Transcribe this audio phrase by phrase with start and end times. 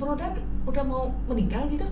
[0.00, 0.32] Brodan
[0.64, 1.84] udah mau meninggal gitu?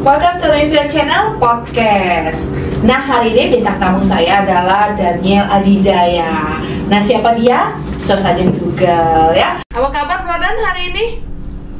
[0.00, 2.52] Welcome to Review Channel Podcast.
[2.80, 6.60] Nah, hari ini bintang tamu saya adalah Daniel Adijaya.
[6.88, 7.76] Nah, siapa dia?
[7.96, 9.60] Search saja di Google ya.
[9.72, 11.04] Apa kabar Brodan hari ini?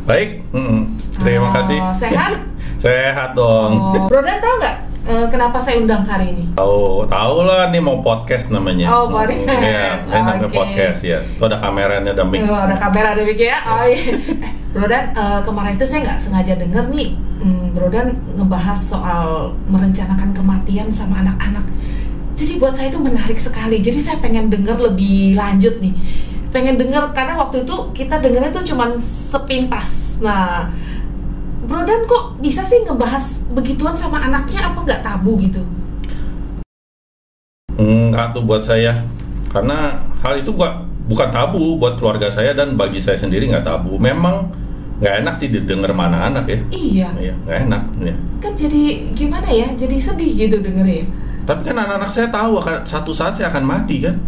[0.05, 0.97] Baik, mm-mm.
[1.21, 1.79] terima Oh, kasih.
[1.95, 2.50] sehat?
[2.81, 3.77] Sehat dong.
[3.77, 6.45] Oh, Brodan tahu nggak eh, kenapa saya undang hari ini?
[6.57, 8.89] Tahu, tahu lah nih mau podcast namanya.
[8.89, 9.45] Oh, podcast.
[9.45, 10.57] Iya, namanya Oke.
[10.57, 11.21] podcast ya.
[11.21, 12.41] Itu ada kameranya, ada mic.
[12.49, 13.61] Oh, ada kamera ada mic ya.
[13.69, 14.17] Oh iya.
[14.73, 17.11] Brodan, eh, kemarin itu saya nggak sengaja denger nih,
[17.45, 21.69] hmm, Brodan ngebahas soal merencanakan kematian sama anak-anak.
[22.41, 23.85] Jadi buat saya itu menarik sekali.
[23.85, 25.93] Jadi saya pengen denger lebih lanjut nih.
[26.49, 30.17] Pengen denger karena waktu itu kita dengernya tuh cuman sepintas.
[30.25, 30.73] Nah,
[31.71, 35.63] Brodan kok bisa sih ngebahas begituan sama anaknya apa nggak tabu gitu?
[37.79, 39.07] Enggak tuh buat saya.
[39.47, 44.03] Karena hal itu gua bukan tabu buat keluarga saya dan bagi saya sendiri nggak tabu.
[44.03, 44.51] Memang
[44.99, 46.59] nggak enak sih didengar mana anak ya.
[46.75, 47.83] Iya, Iya, nggak enak.
[48.03, 48.15] Ya.
[48.43, 48.83] kan jadi
[49.15, 49.69] gimana ya?
[49.79, 51.07] Jadi sedih gitu dengernya.
[51.47, 54.19] Tapi kan anak-anak saya tahu akan satu saat saya akan mati kan.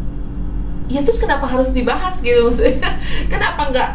[0.90, 2.76] ya terus kenapa harus dibahas gitu maksudnya
[3.32, 3.90] kenapa nggak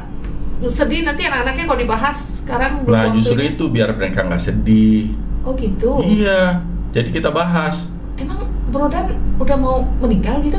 [0.60, 5.14] sedih nanti anak-anaknya kalau dibahas sekarang belum Nah justru itu biar mereka nggak sedih.
[5.42, 7.78] oh gitu Iya, jadi kita bahas.
[8.16, 9.06] emang Brodan
[9.38, 10.58] udah mau meninggal gitu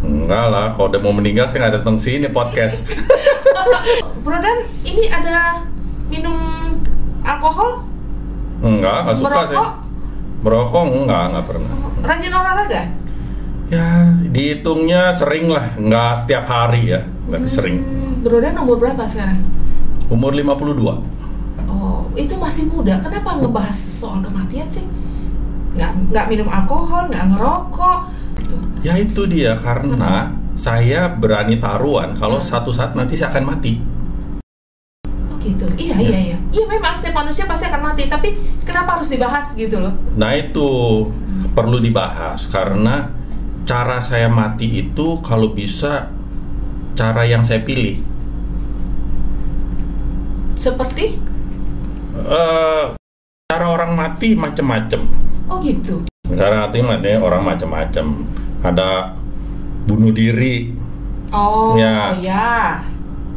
[0.00, 2.84] Enggak lah, kalau udah mau meninggal saya nggak datang sini podcast.
[4.24, 5.64] Brodan ini ada
[6.06, 6.36] minum
[7.22, 7.84] alkohol
[8.60, 9.68] Enggak, nggak suka merokok saya.
[10.40, 11.72] Merokok enggak, nggak pernah.
[12.02, 12.82] rajin olahraga
[13.66, 13.86] Ya,
[14.26, 17.76] dihitungnya sering lah, nggak setiap hari ya, tapi sering.
[17.80, 19.40] Hmm, Brodan umur berapa sekarang
[20.10, 20.98] Umur 52.
[21.66, 24.82] oh itu masih muda kenapa ngebahas soal kematian sih
[25.70, 28.00] nggak nggak minum alkohol nggak ngerokok
[28.40, 28.56] Gitu.
[28.80, 33.76] Ya itu dia, karena saya berani taruhan kalau satu saat nanti saya akan mati.
[35.28, 35.66] Oh gitu.
[35.76, 36.02] Iya Ya.
[36.02, 36.38] iya iya.
[36.50, 39.92] Iya memang setiap manusia pasti akan mati, tapi kenapa harus dibahas gitu loh?
[40.16, 40.68] Nah itu
[41.52, 43.12] perlu dibahas, karena
[43.62, 46.08] cara saya mati itu kalau bisa
[47.00, 48.04] cara yang saya pilih.
[50.52, 51.16] Seperti
[52.20, 52.84] Eh,
[53.48, 55.00] cara orang mati macem-macem.
[55.48, 56.04] oh gitu.
[56.28, 58.28] Cara mati mati orang macem-macem.
[58.60, 59.16] Ada
[59.88, 60.76] bunuh diri,
[61.32, 62.12] Oh Ya.
[62.12, 62.84] ya.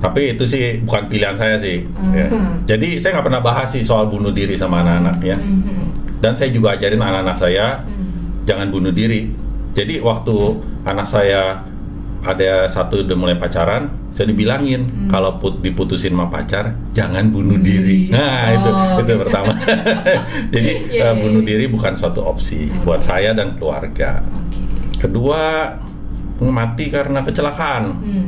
[0.04, 1.88] tapi itu sih bukan pilihan saya sih.
[2.12, 2.28] ya.
[2.28, 2.68] Mhm.
[2.68, 5.38] Jadi saya nggak pernah bahas sih soal bunuh diri sama anak-anak ya.
[5.40, 6.20] Mhm.
[6.20, 8.44] Dan saya juga ajarin anak-anak saya Mhm.
[8.44, 9.32] jangan bunuh diri.
[9.72, 10.36] Jadi waktu
[10.84, 11.64] anak saya
[12.24, 15.10] ada satu udah mulai pacaran, saya dibilangin Hmm.
[15.12, 18.08] kalau put, diputusin sama pacar jangan bunuh Bunuh diri.
[18.08, 18.70] Nah Oh, itu
[19.04, 19.52] itu pertama.
[20.54, 21.50] Jadi Iya, eh, iya, bunuh iya.
[21.54, 22.88] diri bukan suatu opsi Oke.
[22.88, 24.24] buat saya dan keluarga.
[24.24, 24.60] Oke.
[24.98, 25.72] Kedua
[26.44, 27.84] mati karena kecelakaan.
[28.04, 28.26] Hmm.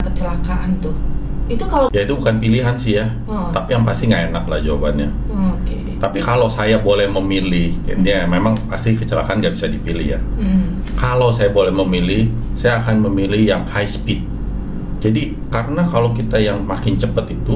[0.00, 0.94] Kecelakaan tuh.
[1.48, 3.06] Itu kalau Ya itu bukan pilihan sih ya.
[3.24, 3.48] Oh.
[3.50, 5.08] Tapi yang pasti nggak enak lah jawabannya.
[6.02, 7.70] Tapi kalau saya boleh memilih,
[8.02, 10.20] ya memang pasti kecelakaan nggak bisa dipilih ya.
[10.34, 10.82] Hmm.
[10.98, 12.26] Kalau saya boleh memilih,
[12.58, 14.26] saya akan memilih yang high speed.
[14.98, 17.54] Jadi karena kalau kita yang makin cepat itu,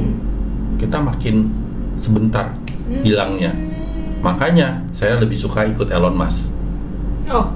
[0.79, 1.51] kita makin
[1.99, 2.55] sebentar
[2.87, 3.03] Hmm.
[3.03, 3.51] hilangnya.
[4.23, 6.55] Makanya saya lebih suka ikut Elon Musk.
[7.27, 7.51] Oh.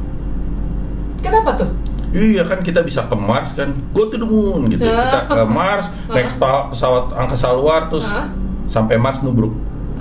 [1.22, 1.70] Kenapa tuh?
[2.10, 4.82] Iya kan kita bisa ke Mars kan, go to the moon gitu.
[4.82, 5.06] Ah.
[5.06, 6.34] Kita ke Mars, naik
[6.74, 8.26] pesawat, angkasa luar terus Hah?
[8.66, 9.54] sampai Mars nubruk.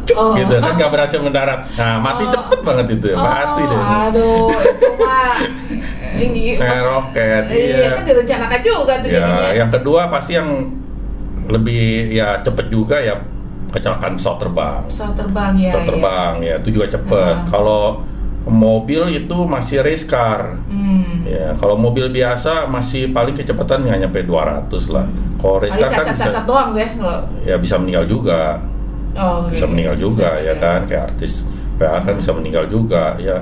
[0.10, 0.34] Cuk, Oh.
[0.40, 1.60] gitu kan nggak berhasil mendarat.
[1.72, 2.32] Nah mati Oh.
[2.32, 3.80] cepet banget itu ya, pasti deh.
[3.80, 5.38] Aduh, itu mah
[6.26, 7.88] ini Kayak roket, Iya, iya.
[7.94, 9.50] kan direncanakan juga tuh Ya, jadinya.
[9.56, 10.50] yang kedua pasti yang
[11.46, 13.16] lebih ya cepet juga ya
[13.70, 14.82] kecelakaan pesawat terbang.
[14.86, 15.70] pesawat terbang ya.
[15.70, 15.88] pesawat ya.
[15.88, 17.36] terbang ya itu juga cepet.
[17.36, 17.48] Ah.
[17.48, 17.82] Kalau
[18.46, 20.58] mobil itu masih race car.
[20.66, 21.22] Hmm.
[21.24, 25.06] Ya, kalau mobil biasa masih paling kecepatan nggak nyampe 200 lah.
[25.38, 28.58] Kalau race car kan bisa cacat-cacat doang deh kalau ya bisa meninggal juga.
[29.20, 29.72] Oh, Bisa iya.
[29.72, 31.34] meninggal juga Bisa, ya kan kayak artis
[31.80, 33.40] PA kan bisa meninggal juga ya.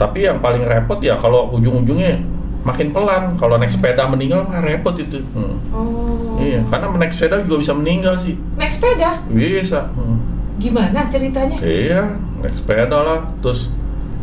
[0.00, 2.16] Tapi yang paling repot ya kalau ujung-ujungnya
[2.62, 3.36] makin pelan.
[3.36, 5.20] Kalau naik sepeda meninggal mah repot itu.
[5.34, 5.58] Hmm.
[5.74, 6.40] Oh.
[6.40, 8.34] Iya, karena naik sepeda juga bisa meninggal sih.
[8.56, 9.20] Naik sepeda?
[9.28, 9.90] Bisa.
[9.92, 10.18] Hmm.
[10.56, 11.58] Gimana ceritanya?
[11.60, 13.68] Iya, naik sepeda lah, terus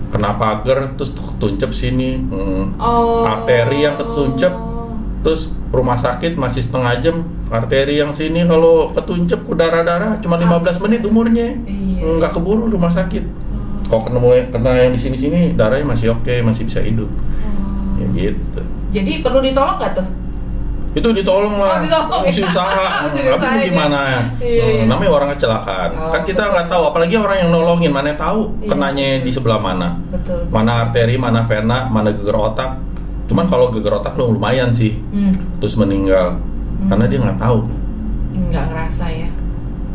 [0.09, 2.17] kena pagar, terus ketuncep sini.
[2.17, 2.73] Hmm.
[2.79, 3.27] Oh.
[3.27, 4.51] Arteri yang ketuncep,
[5.21, 7.15] terus rumah sakit masih setengah jam.
[7.47, 11.53] Arteri yang sini kalau ketuncep ke darah-darah cuma 15 menit umurnya.
[11.63, 12.17] Iya.
[12.17, 13.23] Nggak keburu rumah sakit.
[13.25, 13.99] Oh.
[13.99, 14.19] Kalau kena
[14.49, 17.09] kena yang di sini-sini darahnya masih oke, masih bisa hidup.
[17.09, 17.97] Oh.
[17.97, 18.61] Ya gitu.
[18.91, 20.07] Jadi perlu ditolak gak tuh?
[20.89, 22.21] itu ditolong lah Oh, ditolong.
[22.25, 23.61] mesti usaha Mesti tapi ya.
[23.61, 24.17] gimana Iya,
[24.65, 24.83] Hmm, iya.
[24.89, 28.73] namanya orang kecelakaan Oh, kan kita nggak tahu apalagi orang yang nolongin mana tahu Iya.
[28.73, 32.81] kenanya di sebelah mana betul mana arteri mana vena mana geger otak
[33.29, 34.97] cuman kalau geger otak lu lumayan sih.
[35.13, 35.37] Hmm.
[35.61, 36.41] terus meninggal.
[36.89, 37.59] Karena dia nggak tahu.
[38.49, 39.29] Nggak ngerasa ya?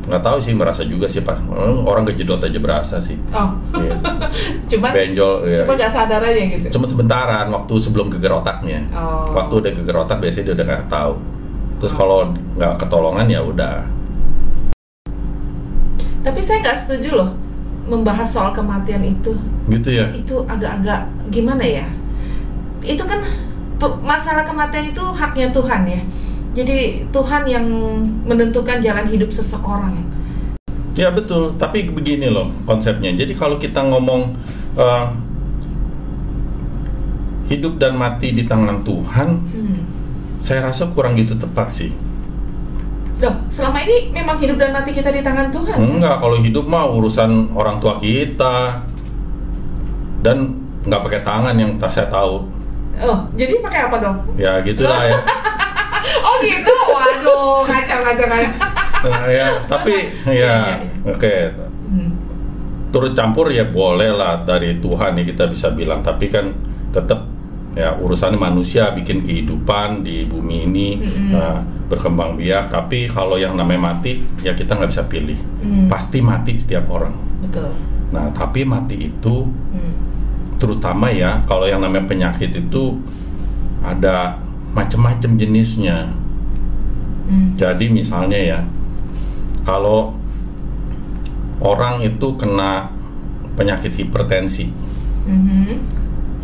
[0.04, 1.42] Nggak tahu sih merasa juga sih pak.
[1.82, 3.18] Orang kejedot aja berasa sih.
[3.34, 3.50] Oh.
[3.74, 3.98] Iya.
[4.70, 5.66] cuman benjol ya.
[5.66, 6.66] cuma nggak sadar aja gitu?
[6.78, 8.86] Cuma sebentaran waktu sebelum geger otaknya.
[8.94, 9.34] Oh.
[9.34, 11.14] Waktu udah geger otak biasanya dia udah nggak tahu.
[11.82, 12.18] Terus kalau
[12.54, 13.76] nggak ketolongan ya udah.
[16.22, 17.30] Tapi saya nggak setuju loh
[17.84, 19.34] membahas soal kematian itu.
[19.66, 20.06] Gitu ya?
[20.14, 21.84] Itu agak-agak gimana ya
[22.84, 23.24] itu kan
[24.04, 26.00] masalah kematian itu haknya Tuhan ya
[26.54, 27.66] jadi Tuhan yang
[28.22, 30.14] menentukan jalan hidup seseorang
[30.94, 33.10] Ya betul, tapi begini loh konsepnya.
[33.10, 34.30] Jadi kalau kita ngomong
[34.78, 35.04] eh,
[37.50, 39.78] hidup dan mati di tangan Tuhan, hmm.
[40.38, 41.90] saya rasa kurang gitu tepat sih.
[43.18, 46.90] Loh, selama ini memang hidup dan mati kita di tangan Tuhan Enggak, kalau hidup mah
[46.90, 48.82] urusan orang tua kita
[50.18, 52.46] dan nggak pakai tangan yang tak saya tahu.
[53.00, 55.18] Oh jadi pakai apa dong Ya gitulah ya.
[56.26, 58.52] oh gitu waduh kacau kacau kacau
[59.04, 60.54] Nah, ya, tapi Iya, iya,
[61.04, 61.34] ya oke.
[61.84, 62.10] hmm.
[62.88, 66.56] turut campur ya boleh lah dari Tuhan ya kita bisa bilang tapi kan
[66.88, 67.28] tetap
[67.74, 71.34] ya urusannya manusia bikin kehidupan di bumi ini Mm-mm.
[71.34, 75.84] nah, berkembang biak tapi kalau yang namanya mati ya kita nggak bisa pilih Hmm.
[75.84, 77.72] pasti mati setiap orang betul
[78.08, 79.73] nah tapi mati itu hmm.
[80.56, 82.98] Terutama ya kalau yang namanya penyakit itu
[83.80, 84.38] ada
[84.72, 86.10] macam-macam jenisnya
[87.24, 87.56] Hmm.
[87.56, 88.60] jadi misalnya ya
[89.64, 90.12] kalau
[91.56, 92.92] orang itu kena
[93.54, 94.68] penyakit hipertensi
[95.24, 95.72] Mhm.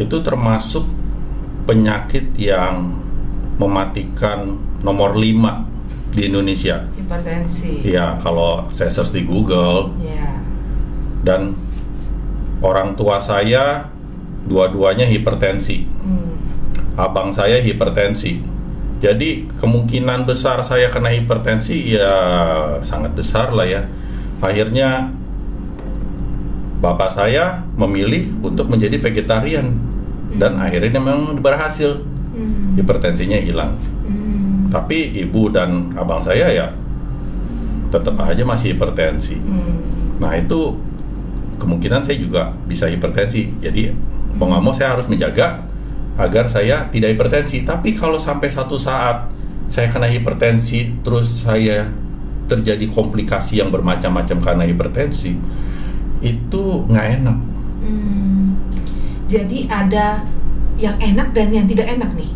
[0.00, 0.88] itu termasuk
[1.68, 2.96] penyakit yang
[3.60, 5.68] mematikan nomor 5
[6.10, 6.88] di Indonesia.
[6.96, 10.40] hipertensi Iya, kalau saya search di Google ya
[11.20, 11.52] dan
[12.64, 13.84] orang tua saya
[14.46, 15.84] dua-duanya hipertensi.
[15.84, 16.36] Hmm.
[16.96, 18.40] Abang saya hipertensi.
[19.00, 22.12] Jadi kemungkinan besar saya kena hipertensi ya
[22.84, 23.82] sangat besar lah ya.
[24.44, 25.08] Akhirnya
[26.80, 29.76] bapak saya memilih untuk menjadi vegetarian
[30.36, 32.78] dan akhirnya memang berhasil Hmm.
[32.78, 33.74] hipertensinya hilang.
[34.06, 34.70] Hmm.
[34.70, 36.66] Tapi ibu dan abang saya ya
[37.90, 39.34] tetap aja masih hipertensi.
[39.34, 39.82] Hmm.
[40.22, 40.78] Nah itu
[41.58, 43.50] kemungkinan saya juga bisa hipertensi.
[43.58, 43.90] Jadi
[44.40, 45.68] mau nggak mau saya harus menjaga
[46.16, 47.60] agar saya tidak hipertensi.
[47.68, 49.28] Tapi kalau sampai satu saat
[49.68, 51.84] saya kena hipertensi, terus saya
[52.48, 55.36] terjadi komplikasi yang bermacam-macam karena hipertensi,
[56.24, 57.38] itu nggak enak.
[57.84, 58.58] Hmm.
[59.30, 60.24] Jadi ada
[60.80, 62.32] yang enak dan yang tidak enak nih.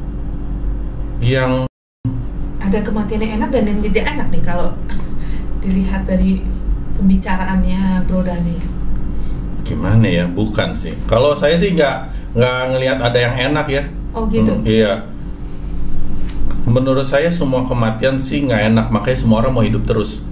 [1.24, 1.52] Yang
[2.64, 4.68] Ada kematian yang enak dan yang tidak enak nih kalau
[5.64, 6.40] dilihat dari
[6.96, 8.73] pembicaraannya Bro Dani.
[9.64, 10.24] Gimana ya?
[10.24, 10.92] Bukan sih.
[11.04, 11.96] Kalau saya sih nggak
[12.32, 13.82] nggak ngelihat ada yang enak ya.
[14.12, 14.52] Oh gitu.
[14.52, 15.08] Hmm, iya.
[16.64, 20.24] Menurut saya semua kematian sih nggak enak, makanya semua orang mau hidup terus,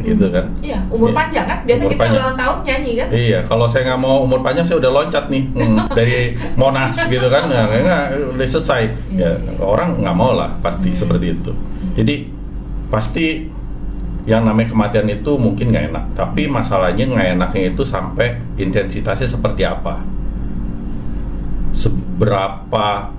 [0.00, 0.48] gitu kan?
[0.58, 1.16] Iya, umur Iya.
[1.18, 1.58] panjang kan?
[1.60, 2.22] Biasa Umur kita panjang.
[2.22, 3.08] ulang tahun nyanyi kan?
[3.12, 6.18] Iya, kalau saya nggak mau umur panjang saya udah loncat nih hmm, dari
[6.54, 8.02] Monas gitu kan, nggak nggak
[8.32, 8.82] udah selesai.
[9.12, 9.60] Iya, Ya, iya.
[9.60, 10.96] orang nggak mau lah pasti Hmm.
[10.96, 11.52] seperti itu.
[11.92, 12.14] Jadi
[12.88, 13.26] pasti
[14.24, 19.68] yang namanya kematian itu mungkin nggak enak, tapi masalahnya nggak enaknya itu sampai intensitasnya seperti
[19.68, 20.00] apa,
[21.76, 23.12] seberapa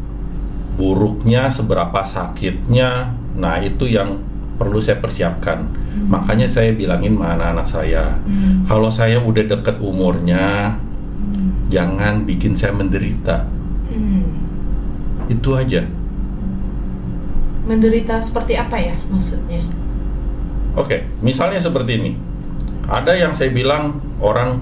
[0.75, 3.13] buruknya, seberapa sakitnya.
[3.37, 4.17] Nah itu yang
[4.57, 5.67] perlu saya persiapkan.
[5.95, 8.67] Makanya saya bilangin sama anak-anak saya, Hmm.
[8.67, 11.69] kalau saya udah deket umurnya, Hmm.
[11.71, 13.47] jangan bikin saya menderita.
[13.87, 14.25] Hmm.
[15.31, 15.85] Itu aja.
[17.65, 19.63] Menderita seperti apa ya maksudnya?
[20.75, 22.11] Oke, misalnya seperti ini.
[22.85, 24.61] Ada yang saya bilang orang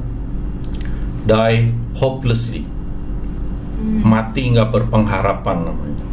[1.27, 2.63] die hopelessly,
[3.84, 4.00] Hmm.
[4.05, 6.03] mati nggak berpengharapan namanya.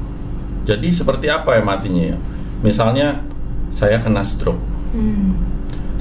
[0.67, 2.19] Jadi seperti apa ya matinya ya?
[2.67, 3.23] Misalnya
[3.71, 5.39] saya kena stroke, Hmm.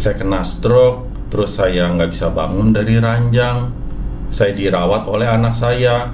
[0.02, 3.70] saya kena stroke, terus saya nggak bisa bangun dari ranjang,
[4.34, 6.10] saya dirawat oleh anak saya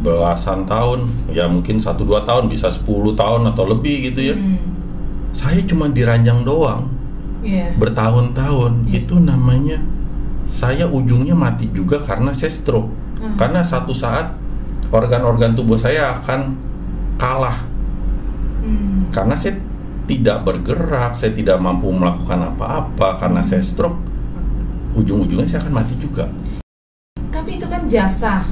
[0.00, 4.36] belasan tahun, ya mungkin satu dua tahun, bisa 10 tahun atau lebih gitu ya.
[4.36, 4.56] Hmm.
[5.36, 6.95] Saya cuma diranjang doang.
[7.40, 7.76] Iya.
[7.76, 9.04] bertahun-tahun Iya.
[9.04, 9.78] itu namanya
[10.48, 13.32] saya ujungnya mati juga karena saya stroke Hmm.
[13.40, 14.36] karena satu saat
[14.88, 16.52] organ-organ tubuh saya akan
[17.16, 17.64] kalah
[18.60, 19.08] Hmm.
[19.08, 19.56] karena saya
[20.06, 23.98] tidak bergerak saya tidak mampu melakukan apa-apa karena saya stroke
[24.94, 26.28] ujung-ujungnya saya akan mati juga
[27.26, 28.42] Tapi itu kan jasa,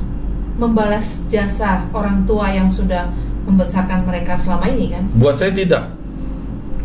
[0.55, 3.11] membalas jasa orang tua yang sudah
[3.43, 5.03] membesarkan mereka selama ini kan?
[5.19, 5.91] Buat saya tidak.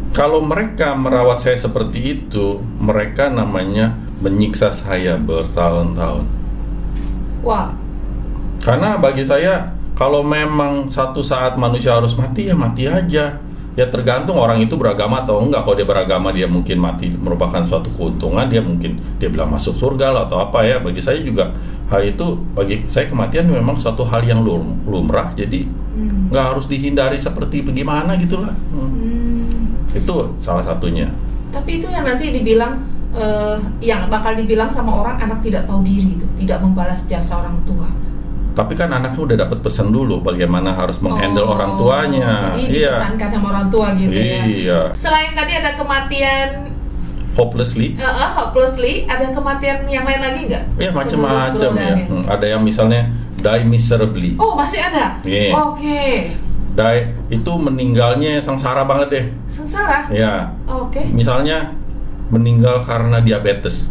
[0.09, 6.25] Kalau mereka merawat saya seperti itu, mereka namanya menyiksa saya bertahun-tahun.
[7.45, 7.71] Wah,
[8.59, 13.39] Karena bagi saya, kalau memang satu saat manusia harus mati, ya mati aja.
[13.79, 15.63] Ya tergantung orang itu beragama atau enggak.
[15.63, 18.43] Kalau dia beragama, dia mungkin mati merupakan suatu keuntungan.
[18.51, 20.83] Dia mungkin dia bilang masuk surga lah atau apa ya.
[20.83, 21.55] Bagi saya juga
[21.87, 25.31] hal itu, bagi saya kematian memang suatu hal yang lum- lumrah.
[25.31, 26.27] Jadi hmm.
[26.27, 28.51] nggak harus dihindari seperti bagaimana gitulah.
[28.51, 28.98] Hmm.
[29.91, 31.09] Itu salah satunya.
[31.49, 32.77] Tapi itu yang nanti dibilang
[33.09, 37.57] eh, yang bakal dibilang sama orang anak tidak tahu diri itu, tidak membalas jasa orang
[37.65, 37.89] tua.
[38.49, 42.53] Tapi kan anaknya udah dapat pesan dulu bagaimana harus menghandle Oh, orang tuanya.
[42.53, 42.91] Jadi Iya.
[42.91, 44.41] dipesankan sama orang tua gitu ya.
[44.43, 44.79] Iya.
[44.93, 46.49] Selain tadi ada kematian
[47.39, 47.95] Hopelessly.
[47.95, 50.63] eh, eh, hopelessly, ada kematian yang lain lagi nggak?
[50.75, 51.93] Ya macam-macam ya.
[52.03, 53.07] Hmm, Ada yang misalnya
[53.39, 54.35] die miserably.
[54.35, 55.23] Oh masih ada?
[55.23, 55.55] Iya.
[55.55, 56.35] Oke.
[56.77, 56.99] Die
[57.33, 59.25] itu meninggalnya sengsara banget deh.
[59.49, 60.07] Sengsara?
[60.13, 60.53] Ya.
[60.69, 61.01] Oke.
[61.09, 61.73] Misalnya
[62.29, 63.89] meninggal karena diabetes.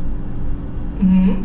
[0.98, 1.42] Hmm.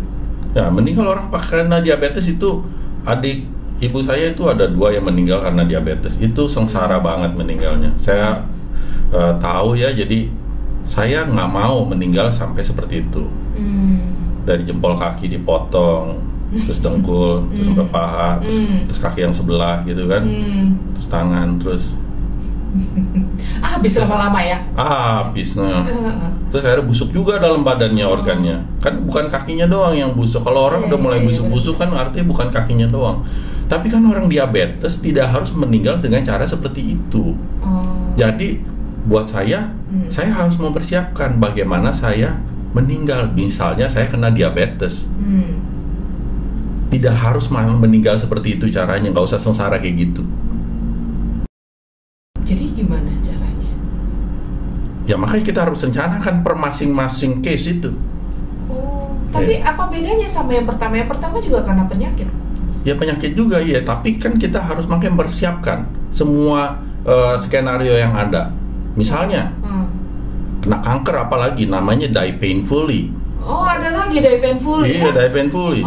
[0.54, 2.62] Ya, meninggal orang karena diabetes itu
[3.04, 3.50] adik
[3.82, 6.22] ibu saya itu ada dua yang meninggal karena diabetes.
[6.22, 7.98] Itu sengsara banget meninggalnya.
[7.98, 8.46] Saya
[9.10, 10.30] eh, tahu ya, jadi
[10.86, 13.26] saya nggak mau meninggal sampai seperti itu.
[13.58, 14.14] Hmm.
[14.44, 17.76] Dari jempol kaki dipotong, terus dengkul, terus Hmm.
[17.76, 18.86] sampai paha, terus, Hmm.
[18.86, 20.78] terus kaki yang sebelah gitu kan, Hmm.
[20.94, 21.84] terus tangan, terus
[23.62, 24.58] Ah, habis lama-lama ya.
[24.74, 25.86] ah habis nah.
[26.50, 28.66] Terus akhirnya busuk juga dalam badannya organnya.
[28.82, 30.42] Kan bukan kakinya doang yang busuk.
[30.42, 33.22] Kalau orang Iya, udah mulai iya, iya, busuk-busuk kan artinya bukan kakinya doang.
[33.70, 37.34] Tapi kan orang diabetes tidak harus meninggal dengan cara seperti itu.
[37.62, 38.10] Oh.
[38.14, 38.62] Jadi
[39.06, 40.10] buat saya, Hmm.
[40.10, 42.38] saya harus mempersiapkan bagaimana saya
[42.74, 43.30] meninggal.
[43.32, 45.06] Misalnya saya kena diabetes.
[45.14, 45.62] Hmm.
[46.94, 49.10] Tidak harus meninggal seperti itu caranya.
[49.10, 50.22] Nggak usah sengsara kayak gitu.
[52.44, 53.72] Jadi gimana caranya?
[55.04, 57.92] Ya makanya kita harus rencanakan per masing-masing case itu.
[58.70, 59.74] Oh, tapi Iya.
[59.74, 61.02] apa bedanya sama yang pertama?
[61.02, 62.30] Yang pertama juga karena penyakit.
[62.84, 68.48] Ya penyakit juga ya, tapi kan kita harus makin mempersiapkan semua eh, skenario yang ada.
[68.96, 69.92] Misalnya Hmm.
[70.64, 73.12] kena kanker apalagi namanya die painfully.
[73.44, 75.12] Oh, ada lagi dari painful Iya, ya?
[75.12, 75.84] die painfully.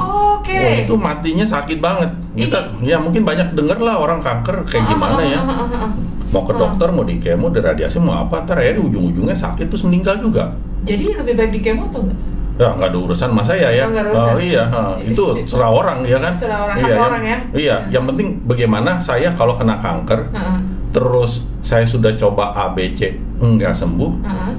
[0.47, 0.55] Oke.
[0.57, 2.11] Wah, itu matinya sakit banget.
[2.37, 5.39] Kita ya mungkin banyak denger lah orang kanker kayak Ah, gimana ah, ya.
[5.39, 5.91] ah, ah, ah.
[6.31, 6.59] Mau ke Ah.
[6.61, 10.55] dokter, mau di kemo, di radiasi, mau apa, ntar ya ujung-ujungnya sakit terus meninggal juga.
[10.83, 12.19] Jadi lebih baik di kemo atau enggak?
[12.57, 13.85] Ya nggak ada urusan sama saya ya.
[13.85, 14.33] Oh.
[14.33, 14.95] Oh, iya, ha.
[14.97, 16.33] itu serah orang ya kan.
[16.33, 17.39] Serah orang, iya, yang- orang ya.
[17.53, 20.57] Iya, yang penting bagaimana saya kalau kena kanker Heeh.
[20.89, 24.53] terus saya sudah coba ABC enggak sembuh, Heeh.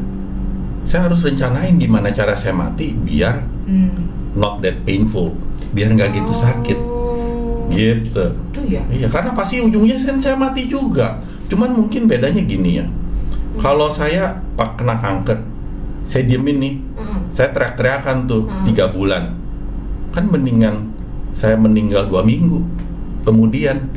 [0.84, 4.16] saya harus rencanain gimana cara saya mati biar Hmm.
[4.38, 5.34] Not that painful,
[5.74, 7.65] biar nggak gitu sakit, Oh.
[7.74, 8.38] gitu.
[8.53, 8.86] Itu ya.
[8.88, 11.20] Iya, karena pasti ujungnya kan saya mati juga.
[11.50, 12.86] Cuman mungkin bedanya gini ya,
[13.58, 15.41] kalau saya pak kena kanker,
[16.06, 17.20] saya diemin nih, Heeh.
[17.34, 18.63] saya teriak-teriakan tuh Hmm.
[18.70, 19.34] tiga bulan,
[20.13, 20.94] kan mendingan
[21.34, 22.62] saya meninggal dua minggu,
[23.25, 23.89] kemudian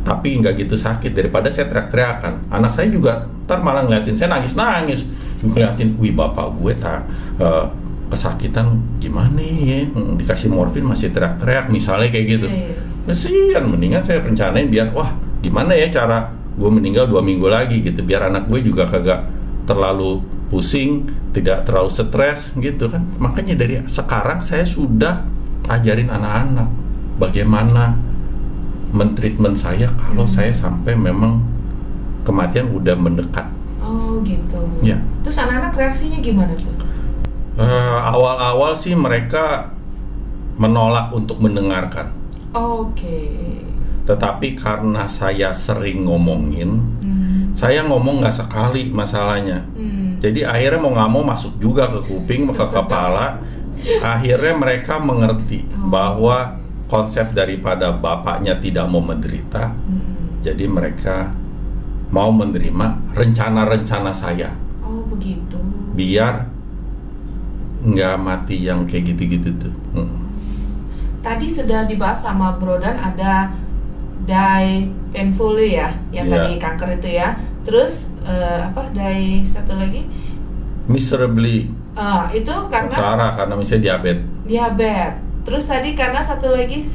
[0.00, 5.06] tapi nggak gitu sakit daripada saya teriak-teriakan anak saya juga ntar malah ngeliatin saya nangis-nangis
[5.44, 7.04] ngeliatin wih bapak gue tak
[7.36, 7.64] eh,
[8.10, 8.66] kesakitan
[8.98, 12.76] gimana ya Hmm, dikasih morfin masih teriak-teriak misalnya kayak gitu Iya, iya.
[13.06, 18.02] kesian mendingan saya rencanain biar wah gimana ya cara gue meninggal dua minggu lagi gitu
[18.02, 19.30] biar anak gue juga kagak
[19.64, 25.22] terlalu pusing tidak terlalu stres gitu kan makanya dari sekarang saya sudah
[25.66, 26.66] ajarin anak-anak
[27.16, 27.94] bagaimana
[28.90, 30.34] mentreatment saya kalau Hmm.
[30.34, 31.38] saya sampai memang
[32.20, 33.46] kematian udah mendekat
[33.80, 34.58] Oh, gitu.
[34.82, 36.74] ya Terus anak-anak reaksinya gimana tuh?
[37.52, 37.64] Eh,
[38.00, 39.74] awal-awal sih mereka
[40.54, 42.12] menolak untuk mendengarkan
[42.52, 43.26] Oke.
[44.04, 47.50] tetapi karena saya sering ngomongin Hmm.
[47.50, 50.16] saya ngomong nggak sekali masalahnya Hmm.
[50.18, 53.40] jadi akhirnya mau nggak mau masuk juga ke kuping ke kepala
[53.98, 55.88] akhirnya mereka mengerti Oh.
[55.88, 60.38] bahwa konsep daripada bapaknya tidak mau menderita Hmm.
[60.38, 61.32] jadi mereka
[62.08, 64.50] mau menerima rencana-rencana saya
[64.82, 65.56] Oh, begitu.
[65.92, 66.50] biar
[67.80, 70.28] nggak mati yang kayak gitu-gitu tuh Hmm.
[71.20, 73.52] Tadi sudah dibahas sama Brodan ada
[74.24, 76.32] die painfully ya, yang Iya.
[76.32, 77.36] tadi kanker itu ya.
[77.60, 80.08] Terus eh, apa die satu lagi?
[80.88, 85.12] miserably Ah, itu karena sengsara karena misalnya diabetes diabetes.
[85.44, 86.86] Terus tadi karena satu lagi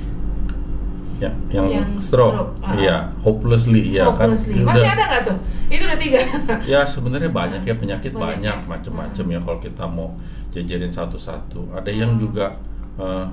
[1.15, 2.75] ya, yang, Yang stroke, stroke, ah.
[2.75, 4.59] iya hopelessly ya kan hopelessly.
[4.59, 4.75] Udah.
[4.75, 5.37] Masih ada nggak tuh?
[5.71, 6.19] Itu udah tiga.
[6.75, 8.67] Ya sebenarnya banyak ya penyakit Banyak banyak, ya?
[8.67, 10.09] macam-macam ya kalau kita mau
[10.51, 11.71] jajarin satu-satu.
[11.71, 12.21] Ada yang Hmm.
[12.21, 12.45] juga
[12.95, 13.25] eh,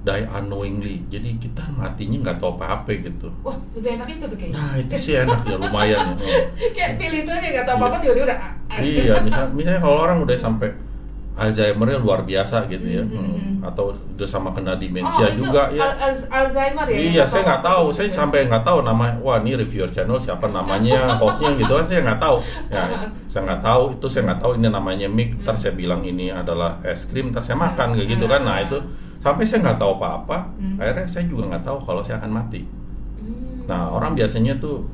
[0.00, 0.96] die unknowingly.
[1.06, 3.28] Jadi kita matinya nggak tahu apa-apa gitu.
[3.42, 4.56] Wah, lebih enak itu tuh kayaknya.
[4.56, 6.16] Nah itu sih enak ya lumayan.
[6.16, 6.40] ya.
[6.76, 8.38] Kayak pilih itu aja nggak tahu apa-apa tiba-tiba udah.
[8.38, 8.78] ah, ah.
[8.80, 10.68] iya, misal, misalnya kalau orang udah sampai
[11.40, 13.32] Alzheimer luar biasa gitu ya, Mhm, Hmm.
[13.32, 13.64] mhm.
[13.64, 15.80] atau udah sama kena Oh, demensia itu juga ya.
[15.82, 16.96] Al- Al- Alzheimer ya?
[17.00, 17.84] Iya, saya nggak tahu.
[17.90, 19.16] Saya sampai nggak tahu nama.
[19.18, 22.36] Wah, ini reviewer channel siapa namanya, hostnya gitu kan saya nggak tahu.
[22.68, 22.82] Ya,
[23.26, 23.82] saya nggak tahu.
[23.96, 25.32] Itu saya nggak tahu ini namanya mic.
[25.40, 27.32] Ntar saya bilang ini adalah es krim.
[27.32, 28.44] Ntar saya makan kayak gitu kan.
[28.44, 28.76] Nah itu
[29.18, 30.38] sampai saya nggak tahu apa-apa.
[30.56, 30.76] Hmm.
[30.76, 32.68] Akhirnya saya juga nggak tahu kalau saya akan mati.
[33.16, 33.64] Hmm.
[33.64, 34.84] Nah orang biasanya tuh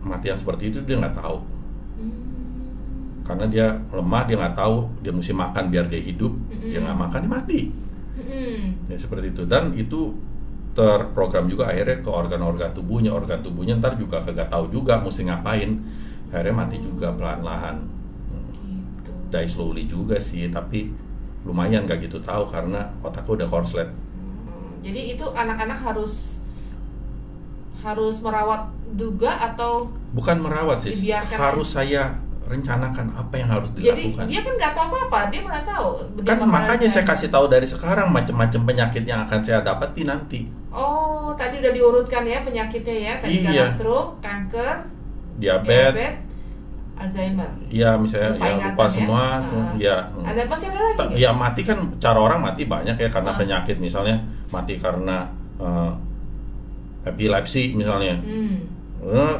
[0.00, 1.38] mati yang seperti itu dia nggak tahu
[1.94, 2.23] Hmm.
[3.24, 6.32] Karena dia lemah dia nggak tahu dia mesti makan biar dia hidup.
[6.60, 6.84] Dia Mm-mm.
[6.84, 7.60] nggak makan dia mati.
[8.14, 8.86] Hmm.
[8.86, 9.42] ya seperti itu.
[9.48, 10.14] Dan itu
[10.74, 13.10] terprogram juga akhirnya ke organ-organ tubuhnya.
[13.10, 15.70] Organ tubuhnya ntar juga kagak tahu juga mesti ngapain.
[16.30, 17.78] Akhirnya mati juga pelan-lahan
[18.64, 19.10] Gitu.
[19.30, 20.90] die slowly juga sih tapi
[21.44, 23.86] lumayan gak gitu tahu karena otakku udah korslet.
[23.88, 26.40] Hmm, Jadi itu anak-anak harus
[27.84, 34.24] harus merawat juga atau bukan merawat sih harus saya rencanakan apa yang harus jadi dilakukan
[34.26, 35.88] dia kan nggak tahu apa-apa dia mana tahu
[36.22, 41.32] kan makanya saya kasih tahu dari sekarang macam-macam penyakit yang akan saya dapati nanti oh
[41.34, 43.48] tadi udah diurutkan ya penyakitnya ya tadi Iya.
[43.50, 44.74] karena stroke kanker
[45.36, 46.14] diabetes diabetes
[46.94, 48.90] Alzheimer ya misalnya Lupa ya ingatan lupa ya?
[48.92, 49.34] semua Ah.
[49.42, 51.18] semua, ya ada apa sih ada lagi nggak?
[51.18, 53.38] ya mati kan cara orang mati banyak ya karena Ah.
[53.40, 54.16] penyakit misalnya
[54.48, 55.90] mati karena eh,
[57.04, 58.56] epilepsi misalnya hmm.
[59.04, 59.36] Eh,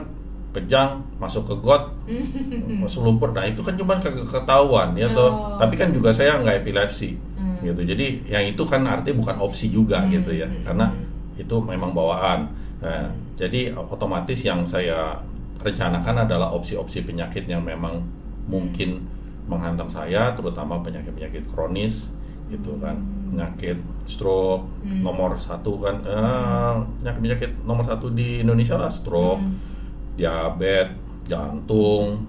[0.54, 1.90] kejang masuk ke got
[2.82, 3.34] masuk lumpur.
[3.34, 5.28] Nah itu kan cuma ketahuan ya toh.
[5.28, 5.58] Oh.
[5.58, 7.58] tapi kan juga saya nggak epilepsi Hmm.
[7.60, 7.82] gitu.
[7.82, 10.46] Jadi yang itu kan artinya bukan opsi juga Hmm, gitu ya.
[10.46, 11.42] Hmm, karena hmm.
[11.42, 12.46] itu memang bawaan.
[12.78, 15.18] Nah, jadi otomatis yang saya
[15.58, 18.04] rencanakan adalah opsi-opsi penyakit yang memang
[18.46, 19.02] mungkin
[19.44, 22.12] menghantam saya terutama penyakit-penyakit kronis
[22.46, 23.00] gitu kan.
[23.32, 25.00] Penyakit stroke Hmm.
[25.02, 29.40] nomor satu kan eh, penyakit-penyakit nomor satu di Indonesia lah stroke.
[29.40, 29.73] Hmm.
[30.14, 30.94] Diabetes
[31.24, 32.28] jantung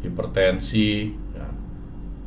[0.00, 1.46] hipertensi ya.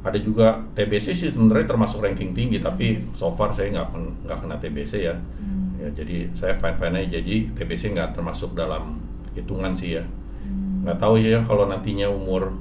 [0.01, 3.87] ada juga TBC sih sebenarnya termasuk ranking tinggi tapi so far saya nggak
[4.23, 5.75] nggak kena TBC ya Hmm.
[5.75, 8.95] ya jadi saya fine fine aja jadi TBC nggak termasuk dalam
[9.33, 10.85] hitungan sih ya Hmm.
[10.85, 12.53] nggak tahu ya kalau nantinya umur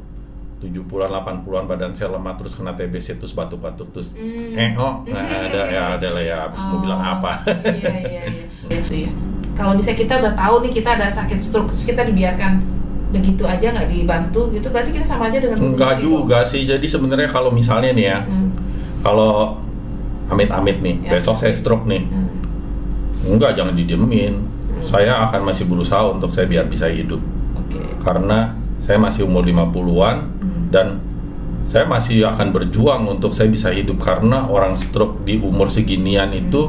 [0.57, 4.57] 70-an 80-an badan saya lemah terus kena TBC terus batuk-batuk terus Hmm.
[4.57, 7.31] eh oh nah, ada ya ada lah ya habis mau Oh, bilang apa
[7.69, 9.11] iya iya iya gitu ya
[9.55, 12.53] kalau misalnya kita udah tahu nih kita ada sakit stroke terus kita dibiarkan
[13.11, 16.67] begitu aja nggak dibantu gitu berarti kita sama aja dengan Enggak juga sih.
[16.67, 18.51] Jadi sebenarnya kalau misalnya nih ya, Hmm.
[19.01, 19.63] kalau
[20.27, 21.11] amit-amit nih, Ya.
[21.15, 22.03] besok saya stroke nih.
[22.03, 23.39] Hmm.
[23.39, 24.35] Enggak, jangan didiemin.
[24.43, 24.83] Hmm.
[24.83, 27.23] Saya akan masih berusaha untuk saya biar bisa hidup.
[27.55, 30.65] oke Karena saya masih umur 50-an Hmm.
[30.75, 30.87] dan
[31.65, 36.69] saya masih akan berjuang untuk saya bisa hidup karena orang stroke di umur seginian itu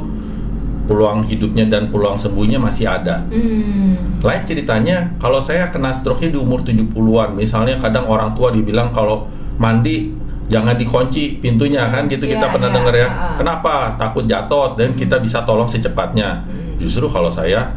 [0.85, 3.25] peluang hidupnya dan peluang sembuhnya masih ada.
[3.25, 4.21] Hmm.
[4.21, 9.25] Lain ceritanya kalau saya kena stroke-nya di umur 70-an, misalnya kadang orang tua dibilang kalau
[9.57, 10.13] mandi
[10.45, 13.07] jangan dikunci pintunya kan gitu Iya, kita pernah iya, dengar ya.
[13.07, 13.33] ah.
[13.35, 13.73] Kenapa?
[13.95, 16.41] Takut jatuh dan kita bisa tolong secepatnya.
[16.41, 16.77] Hmm.
[16.77, 17.73] Justru kalau saya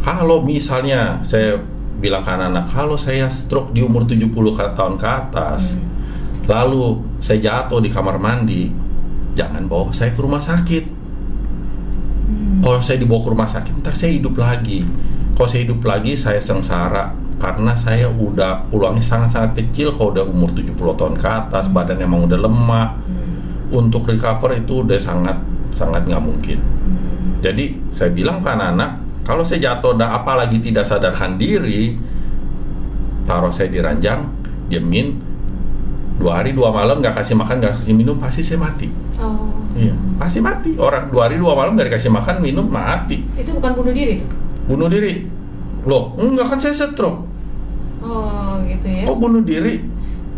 [0.00, 1.60] kalau misalnya saya
[1.96, 5.84] bilang ke anak-anak kalau saya stroke di umur 70 ke- tahun ke atas, Hmm.
[6.44, 6.84] lalu
[7.18, 8.68] saya jatuh di kamar mandi,
[9.32, 10.99] jangan bawa saya ke rumah sakit.
[12.70, 12.78] Hmm.
[12.78, 14.86] Kalau saya dibawa ke rumah sakit, ntar saya hidup lagi.
[15.34, 20.52] Kalau saya hidup lagi, saya sengsara karena saya udah peluangnya sangat-sangat kecil kalau udah umur
[20.54, 22.88] 70 tahun ke atas, badan emang udah lemah.
[23.02, 23.74] Hmm.
[23.74, 25.34] Untuk recover itu udah sangat
[25.74, 26.58] sangat nggak mungkin.
[26.62, 27.42] Hmm.
[27.42, 28.90] Jadi saya bilang ke anak-anak,
[29.26, 31.98] kalau saya jatuh dan apalagi tidak sadarkan diri,
[33.26, 34.30] taruh saya di ranjang,
[34.70, 35.18] diemin,
[36.22, 38.86] dua hari dua malam nggak kasih makan nggak kasih minum pasti saya mati.
[39.18, 39.59] Oh.
[39.72, 40.74] Iya, pasti mati.
[40.74, 43.22] Orang dua hari dua malam nggak dikasih makan minum mati.
[43.34, 44.30] Itu bukan bunuh diri tuh.
[44.62, 45.26] bunuh diri
[45.82, 47.26] loh enggak kan saya stroke
[47.98, 49.02] Oh, gitu ya.
[49.02, 49.82] kok bunuh diri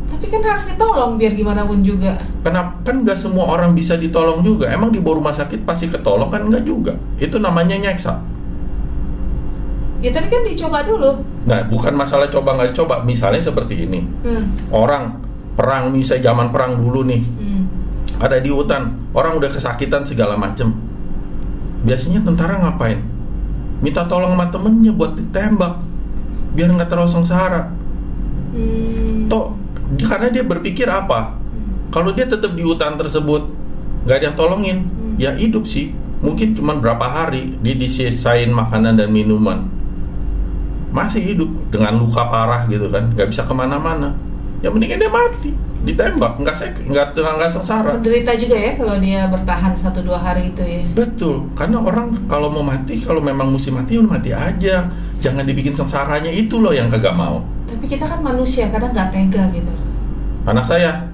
[0.06, 2.16] Tapi kan harus ditolong biar gimana pun juga.
[2.40, 6.26] kenapa kan nggak semua orang bisa ditolong juga emang di bawah rumah sakit pasti ketolong
[6.26, 8.24] kan enggak juga itu namanya nyeksa
[10.00, 11.12] Ya tapi kan dicoba dulu.
[11.42, 14.48] nah bukan masalah coba nggak coba misalnya seperti ini Hmm.
[14.68, 15.18] orang
[15.52, 17.41] perang nih saya zaman perang dulu nih Hmm.
[18.20, 20.74] Ada di hutan orang udah kesakitan segala macem.
[21.82, 23.00] Biasanya tentara ngapain?
[23.82, 25.82] Minta tolong sama temennya buat ditembak
[26.52, 27.72] biar nggak terlalu sengsara
[28.52, 29.32] Hmm.
[29.32, 29.56] toh
[29.96, 31.40] karena dia berpikir apa?
[31.40, 31.88] Hmm.
[31.88, 33.48] kalau dia tetap di hutan tersebut
[34.04, 35.16] nggak ada yang tolongin Hmm.
[35.16, 35.96] ya hidup sih.
[36.22, 39.66] Mungkin cuma berapa hari dia disisain makanan dan minuman.
[40.92, 44.14] Masih hidup dengan luka parah gitu kan nggak bisa ke mana-mana
[44.62, 45.50] ya mendingan dia mati
[45.82, 50.48] ditembak nggak saya nggak nggak sengsara Menderita juga ya kalau dia bertahan satu dua hari
[50.48, 50.82] itu ya.
[50.94, 54.76] betul karena orang kalau mau mati kalau memang mesti mati ya mati aja
[55.18, 59.48] jangan dibikin sengsaranya itu loh yang kagak mau Tapi kita kan manusia, kadang nggak tega
[59.50, 59.72] gitu.
[60.44, 61.10] anak saya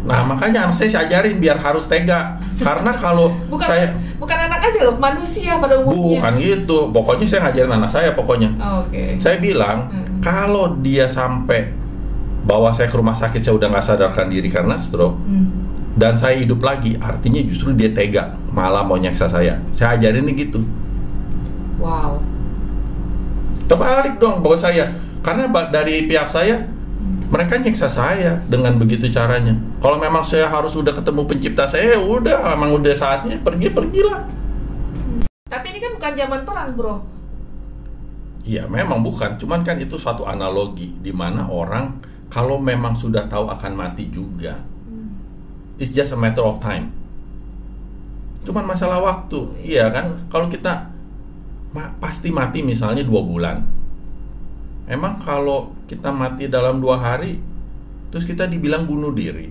[0.00, 4.60] nah makanya anak saya saya ajarin biar harus tega karena kalau Bukan saya bukan anak
[4.64, 5.94] aja loh, manusia pada umumnya.
[6.18, 9.14] bukan gitu pokoknya saya ngajarin anak saya pokoknya Oh, Oke.
[9.16, 10.18] saya bilang Hmm.
[10.18, 11.70] kalau dia sampai
[12.50, 15.14] bawa saya ke rumah sakit saya udah nggak sadarkan diri karena stroke.
[15.22, 15.70] Hmm.
[15.94, 19.62] dan saya hidup lagi artinya justru dia tega malah mau nyeksa saya.
[19.74, 20.62] Saya ajarin gitu.
[21.78, 22.18] Wow.
[23.70, 24.90] terbalik dong buat saya.
[25.22, 26.66] Karena dari pihak saya
[27.30, 29.54] mereka nyiksa saya dengan begitu caranya.
[29.78, 34.26] Kalau memang saya harus udah ketemu pencipta saya ya udah emang udah saatnya pergi pergilah.
[35.46, 36.96] Tapi ini kan bukan zaman perang, bro.
[38.42, 39.38] Iya memang bukan.
[39.38, 44.70] Cuman kan itu suatu analogi di mana orang kalau memang sudah tahu akan mati juga
[45.80, 46.92] it's just a matter of time.
[48.44, 50.28] Cuman masalah waktu iya kan?
[50.28, 50.92] Kalau kita
[51.72, 53.64] ma- pasti mati misalnya dua bulan.
[54.84, 57.40] Emang kalau kita mati dalam dua hari
[58.12, 59.48] terus kita dibilang bunuh diri.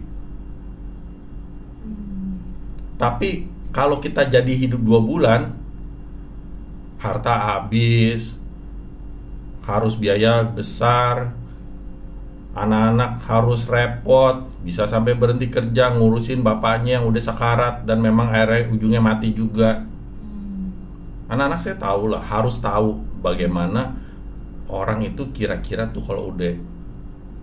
[3.02, 5.42] Tapi kalau kita jadi hidup dua bulan
[7.00, 8.36] harta habis
[9.63, 11.32] harus biaya besar
[12.58, 18.74] anak-anak harus repot bisa sampai berhenti kerja ngurusin bapaknya yang udah sekarat dan memang akhirnya
[18.74, 19.86] ujungnya mati juga.
[21.30, 23.94] Anak-anak saya tahu lah harus tahu bagaimana
[24.66, 26.58] orang itu kira-kira tuh kalau udah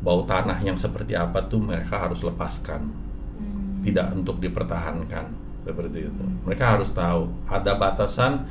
[0.03, 2.91] bau tanah yang seperti apa tuh mereka harus lepaskan.
[3.87, 5.31] Tidak untuk dipertahankan
[5.63, 6.25] seperti itu.
[6.43, 8.43] Mereka harus tahu ada batasan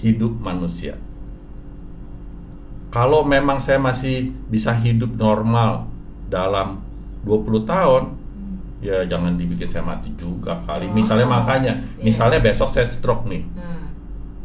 [0.00, 0.96] hidup manusia
[2.90, 5.86] kalau memang saya masih bisa hidup normal
[6.26, 6.82] dalam
[7.22, 8.04] 20 tahun
[8.80, 10.90] ya jangan dibikin saya mati juga kali.
[10.90, 12.02] Oh, misalnya makanya iya.
[12.02, 13.44] misalnya besok saya stroke nih.
[13.54, 13.86] Nah,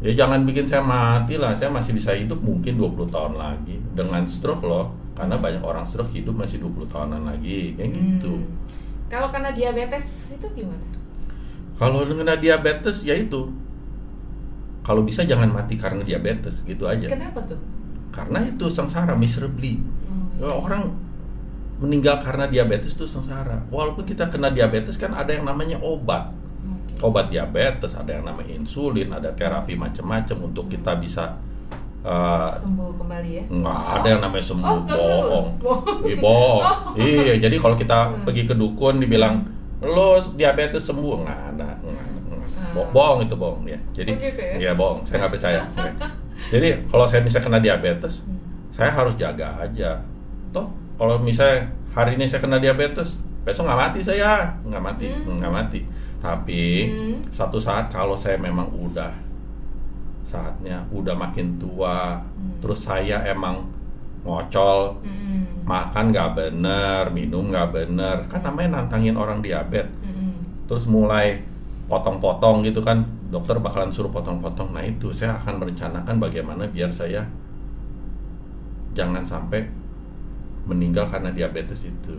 [0.05, 3.81] ya jangan bikin saya mati lah saya masih bisa hidup mungkin 20 tahun lagi.
[3.95, 8.35] Dengan stroke loh karena banyak orang stroke hidup masih 20 tahunan lagi kayak gitu.
[8.35, 8.51] Hmm.
[9.07, 10.85] Kalau karena diabetes itu gimana?
[11.75, 13.51] kalau dengan diabetes ya itu.
[14.85, 17.09] Kalau bisa jangan mati karena diabetes gitu aja.
[17.09, 17.57] Kenapa tuh?
[18.15, 19.83] Karena itu sengsara miserably
[20.35, 20.83] Oh, Ya, orang
[21.77, 27.03] meninggal karena diabetes itu sengsara walaupun kita kena diabetes kan ada yang namanya obat oke.
[27.03, 31.35] obat diabetes ada yang namanya insulin ada terapi macam-macam untuk kita bisa
[32.01, 33.43] uh, Sembuh kembali ya?
[33.45, 35.19] nggak ada yang namanya sembuh Oh, sembuh?
[35.21, 35.99] bohong Bohong.
[36.01, 36.95] Iya, bohong Oh.
[36.97, 38.23] iya jadi kalau kita Hmm.
[38.23, 39.35] pergi ke dukun dibilang
[39.81, 42.71] lo diabetes sembuh nggak ada nggak ada, nggak ada.
[42.71, 42.89] Bo- Ah.
[42.89, 44.55] bohong itu bohong ya jadi Oh, gitu ya?
[44.57, 45.59] ya bohong saya nggak percaya.
[46.47, 48.37] jadi kalau saya bisa kena diabetes Hmm.
[48.71, 50.01] saya harus jaga aja
[50.49, 55.37] toh kalau misalnya hari ini saya kena diabetes besok nggak mati saya nggak mati Hmm.
[55.37, 55.79] nggak mati
[56.17, 57.17] tapi Hmm.
[57.29, 59.13] satu saat kalau saya memang udah
[60.23, 62.57] saatnya udah makin tua Hmm.
[62.59, 63.61] terus saya emang
[64.25, 65.61] ngocol Mm-mm.
[65.69, 70.65] makan nggak bener minum nggak bener kan namanya nantangin orang diabetes Mm-mm.
[70.65, 71.45] terus mulai
[71.85, 73.05] potong-potong gitu kan
[73.35, 74.71] dokter bakalan suruh potong-potong.
[74.71, 77.27] Nah itu saya akan merencanakan bagaimana biar saya
[78.95, 79.67] jangan sampai
[80.63, 82.15] meninggal karena diabetes itu.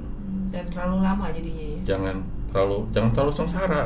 [0.52, 1.78] Dan terlalu lama jadinya ya?
[1.96, 2.16] jangan
[2.52, 3.80] terlalu jangan terlalu sengsara.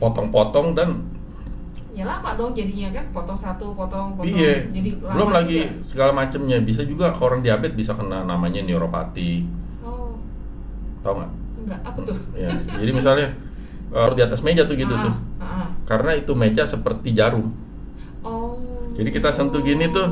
[0.00, 0.90] Potong-potong dan
[1.92, 4.30] Ya lama dong jadinya kan, potong satu, potong, potong.
[4.30, 4.62] iya.
[4.70, 5.82] Jadi lama belum lagi juga.
[5.82, 9.42] segala macamnya bisa juga kalau orang diabetes bisa kena namanya neuropati.
[9.82, 10.14] Oh,
[11.02, 11.30] tau nggak?
[11.58, 12.14] Enggak, apa tuh?
[12.38, 13.26] ya jadi misalnya
[13.90, 15.27] eh, di atas meja tuh gitu Ah, tuh ah, ah.
[15.88, 17.48] Karena itu meja seperti jarum
[18.20, 18.58] Oh.
[18.92, 20.10] Jadi kita sentuh gini tuh,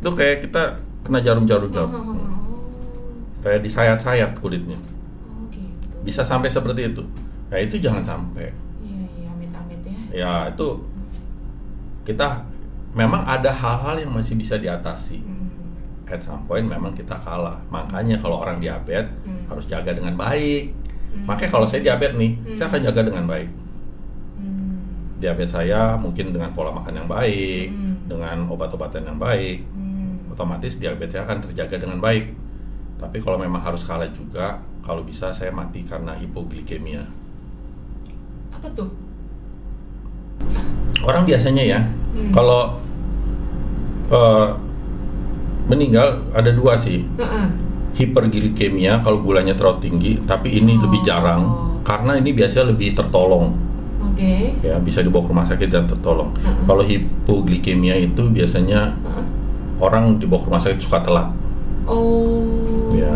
[0.00, 2.18] itu kayak kita kena jarum-jarum Oh, jarum oh, oh, Hmm.
[2.18, 3.38] oh.
[3.40, 4.80] kayak disayat-sayat kulitnya
[5.22, 5.96] Oh, gitu.
[6.02, 7.04] bisa sampai seperti itu
[7.46, 8.48] nah itu jangan sampai
[8.80, 9.96] Iya, iya, amit-amit ya.
[10.10, 10.66] ya itu
[12.04, 12.42] kita
[12.92, 15.52] memang ada hal-hal yang masih bisa diatasi Hmm.
[16.06, 19.44] at some point memang kita kalah makanya kalau orang diabetes Hmm.
[19.46, 20.72] harus jaga dengan baik
[21.12, 21.24] Hmm.
[21.26, 22.56] makanya kalau saya diabetes nih Hmm.
[22.56, 23.63] saya akan jaga dengan baik Hmm.
[25.14, 27.94] Diabetes saya mungkin dengan pola makan yang baik Hmm.
[28.04, 30.32] dengan obat-obatan yang baik Hmm.
[30.34, 32.34] otomatis diabetes akan terjaga dengan baik.
[32.94, 37.04] Tapi kalau memang harus kalah juga, kalau bisa saya mati karena hipoglikemia.
[38.54, 38.88] Apa tuh?
[41.04, 41.80] Orang biasanya ya,
[42.14, 42.32] Hmm.
[42.32, 42.80] kalau
[44.04, 44.48] eh,
[45.64, 47.46] meninggal ada dua sih, Heeh.
[47.96, 50.84] hiperglikemia kalau gulanya terlalu tinggi, tapi ini Oh.
[50.84, 51.42] lebih jarang
[51.80, 53.56] karena ini biasanya lebih tertolong,
[54.14, 54.54] Oke.
[54.62, 56.30] ya bisa dibawa ke rumah sakit dan tertolong.
[56.36, 56.62] Heeh.
[56.64, 59.26] Kalau hipoglikemia itu biasanya Heeh.
[59.78, 61.28] orang dibawa ke rumah sakit suka telat.
[61.84, 63.10] Oh, Ya.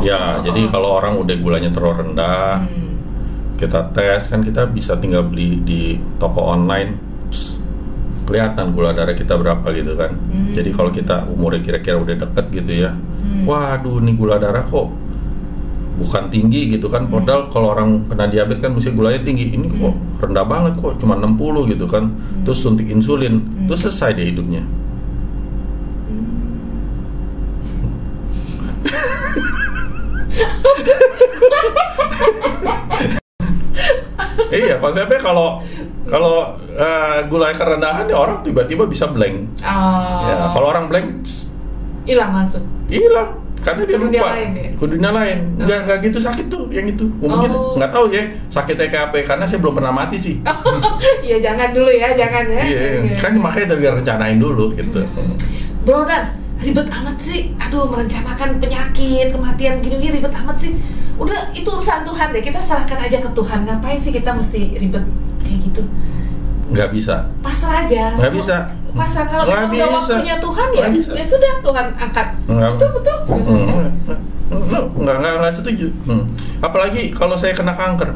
[0.00, 0.70] Ya, Oh, jadi oh.
[0.70, 2.94] kalau orang udah gulanya terlalu rendah, Hmm.
[3.54, 5.82] kita tes kan kita bisa tinggal beli di
[6.16, 6.94] toko online
[7.26, 7.58] Pss,
[8.24, 10.52] kelihatan gula darah kita berapa gitu kan Hmm.
[10.52, 13.44] jadi kalau kita umurnya kira-kira udah deket gitu ya Hmm.
[13.44, 14.88] waduh nih gula darah kok
[15.94, 17.14] bukan tinggi gitu kan Hmm.
[17.14, 20.18] padahal kalau orang kena diabetes kan mesti gulanya tinggi ini kok Hmm.
[20.18, 22.10] rendah banget kok cuma 60 gitu kan
[22.42, 23.66] terus suntik insulin Hmm.
[23.66, 24.62] terus selesai deh hidupnya
[34.50, 35.60] iya konsepnya kalau
[36.06, 40.28] kalau eh, gulanya kerendahan ya orang tiba-tiba bisa blank Oh.
[40.28, 41.06] ya kalau orang blank
[42.04, 42.64] hilang langsung.
[42.86, 44.68] hilang karena dia Ke dunia lupa lain ya?
[44.74, 47.74] ke dunia lain nggak nggak gitu sakit tuh yang itu mungkin Oh.
[47.74, 50.36] nggak tahu ya sakitnya kayak apa ya, karena saya belum pernah mati sih
[51.26, 52.62] Iya jangan dulu ya, jangan ya.
[52.62, 53.14] iya Oke.
[53.18, 55.00] kan makanya dari rencanain dulu gitu
[55.82, 57.52] Bro Dan, ribet amat sih.
[57.58, 60.72] Aduh, merencanakan penyakit, kematian gini-gini ribet amat sih.
[61.14, 62.40] Udah itu urusan Tuhan deh.
[62.40, 63.68] Kita serahkan aja ke Tuhan.
[63.68, 65.04] Ngapain sih kita mesti ribet
[65.40, 65.84] kayak gitu?
[66.64, 68.16] Nggak bisa Pasrah aja.
[68.16, 68.56] Nggak bisa.
[68.94, 71.10] Pasrah kalau Nggak memang udah waktunya Tuhan ya, Nggak bisa.
[71.12, 72.26] ya sudah Tuhan angkat.
[72.46, 72.70] Nggak.
[72.78, 73.18] Betul betul.
[73.24, 73.82] Hmm,
[74.94, 76.24] nggak nggak nggak setuju Hmm.
[76.60, 78.14] apalagi kalau saya kena kanker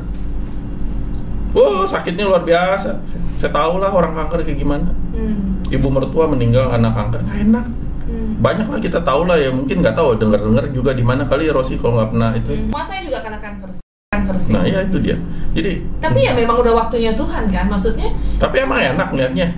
[1.48, 3.00] Wow, sakitnya luar biasa.
[3.40, 4.92] Saya tahu lah orang kanker kayak gimana.
[5.16, 5.64] Hmm.
[5.64, 7.66] Ibu mertua meninggal karena kanker, nggak enak.
[8.04, 8.30] Hmm.
[8.38, 11.56] Banyak lah kita tahu lah ya, mungkin nggak tahu dengar-dengar juga di mana kali ya
[11.56, 12.52] Rosi kalau nggak pernah itu.
[12.52, 12.68] Hmm.
[12.84, 13.80] Saya juga kena kanker.
[14.28, 14.52] Kanker sih.
[14.52, 15.16] Nah ya itu dia.
[15.56, 19.48] Jadi, Tapi ya memang udah waktunya Tuhan kan, maksudnya tapi emang enak liatnya.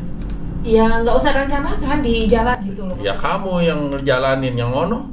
[0.63, 2.95] ya nggak usah rencanakan di jalan gitu loh.
[3.03, 5.11] Ya kamu yang ngejalanin yang ono,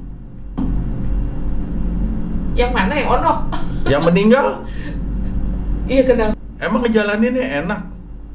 [2.54, 3.32] Yang mana yang ono?
[3.92, 4.62] yang meninggal,
[5.88, 6.34] Iya kenapa?
[6.60, 7.82] emang ngejalaninnya enak.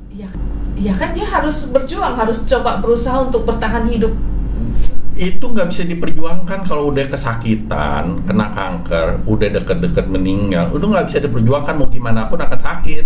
[0.08, 0.28] Iya,
[0.74, 4.12] iya kan dia harus berjuang, harus coba berusaha untuk bertahan hidup.
[5.12, 11.18] Itu nggak bisa diperjuangkan kalau udah kesakitan, kena kanker, udah deket-deket meninggal, udah nggak bisa
[11.20, 13.05] diperjuangkan mau gimana pun akan sakit.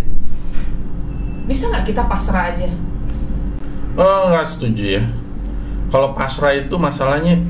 [1.51, 2.71] Bisa nggak kita pasrah aja?
[3.99, 5.05] Oh, nggak setuju ya.
[5.90, 7.42] Kalau pasrah itu masalahnya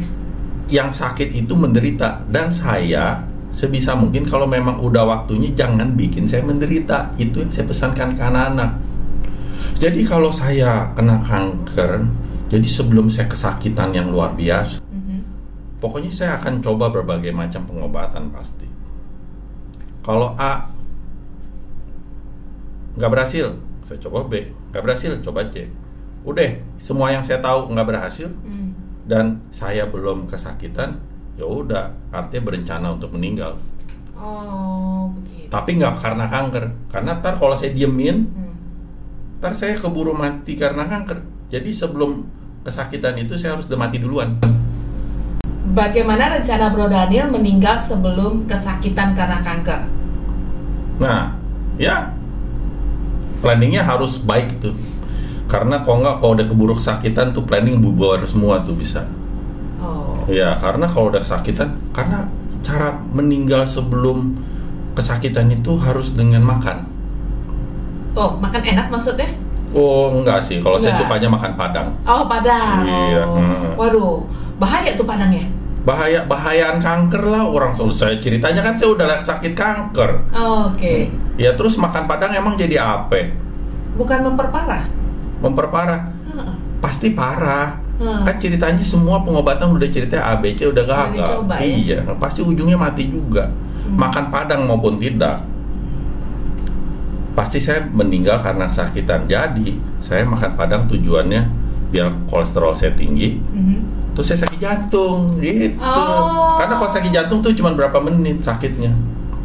[0.73, 3.23] yang sakit itu menderita dan saya
[3.57, 7.12] sebisa mungkin kalau memang udah waktunya jangan bikin saya menderita.
[7.16, 8.71] Itu yang saya pesankan ke anak-anak.
[9.77, 12.05] Jadi kalau saya kena kanker,
[12.46, 15.18] jadi sebelum saya kesakitan yang luar biasa, Mhm.
[15.82, 18.66] pokoknya saya akan coba berbagai macam pengobatan pasti.
[20.06, 20.70] Kalau A
[22.96, 24.54] nggak berhasil, saya coba B.
[24.72, 25.68] Nggak berhasil, coba C.
[26.26, 28.72] Udah, semua yang saya tahu nggak berhasil Hmm.
[29.06, 30.98] dan saya belum kesakitan,
[31.37, 33.59] ya udah, artinya berencana untuk meninggal.
[34.16, 35.52] Oh, begitu.
[35.52, 38.54] Tapi nggak karena kanker, karena ntar kalau saya diemin, Hmm.
[39.38, 41.36] ntar saya keburu mati karena kanker.
[41.46, 42.26] Jadi sebelum
[42.66, 44.35] kesakitan itu saya harus udah mati duluan.
[45.70, 49.87] Bagaimana rencana Bro Daniel meninggal sebelum kesakitan karena kanker?
[50.98, 51.38] Nah,
[51.78, 52.11] ya
[53.38, 54.74] planningnya harus baik itu.
[55.46, 59.06] Karena kalau nggak, kalau udah keburu kesakitan tuh planning bubar semua tuh bisa.
[59.78, 62.26] Oh, Ya, karena kalau udah kesakitan, karena
[62.66, 64.35] cara meninggal sebelum
[64.98, 66.90] kesakitan itu harus dengan makan.
[68.16, 69.28] oh makan enak maksudnya?
[69.76, 70.58] Oh, enggak sih.
[70.58, 71.88] Kalau saya sukanya makan padang.
[72.02, 72.80] Oh, padang.
[72.82, 73.76] Iya, hmm.
[73.76, 74.24] Waduh,
[74.56, 75.44] bahaya tuh padang ya?
[75.84, 80.32] Bahaya bahayaan kanker lah orang selalu saya ceritanya kan saya udah sakit kanker.
[80.32, 83.44] Oh, Oke, Ya terus makan padang emang jadi apa?
[83.96, 84.84] bukan memperparah.
[85.40, 86.00] Memperparah.
[86.28, 86.52] Heeh.
[86.80, 87.80] Pasti parah.
[87.96, 88.28] Hmm.
[88.28, 91.16] Kan ceritanya semua pengobatan udah ceritanya ABC udah Udah gagal.
[91.16, 91.64] dicoba, ya?
[91.64, 93.48] Iya, pasti ujungnya mati juga.
[93.48, 93.96] Hmm.
[93.96, 95.40] Makan padang maupun tidak.
[97.37, 99.29] Pasti saya meninggal karena kesakitan.
[99.29, 101.44] Jadi, saya makan padang tujuannya
[101.87, 103.79] biar kolesterol saya tinggi, Mhm.
[104.11, 105.79] terus saya sakit jantung gitu.
[105.79, 106.59] Oh.
[106.59, 108.90] Karena kalau sakit jantung tuh cuma berapa menit sakitnya.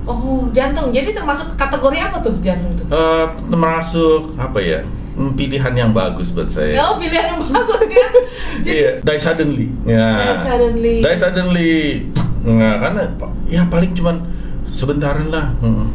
[0.02, 0.90] Oh, jantung.
[0.90, 2.86] Jadi termasuk kategori apa tuh jantung tuh?
[2.90, 4.82] Eh, termasuk apa ya?
[5.12, 6.74] Hmm, Pilihan yang bagus buat saya.
[6.82, 8.08] Oh, pilihan yang bagus ya.
[8.66, 9.68] Jadi Iya, die suddenly.
[9.86, 10.08] Ya.
[10.18, 10.96] Die suddenly.
[11.04, 11.74] Die suddenly.
[12.42, 13.02] Nggak, karena
[13.46, 14.16] ya paling cuman
[14.66, 15.54] sebentaran lah.
[15.62, 15.86] Hmm.